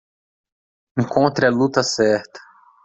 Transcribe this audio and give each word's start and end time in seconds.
Encontre 0.99 1.45
a 1.45 1.51
luta 1.51 1.83
certa 1.83 2.39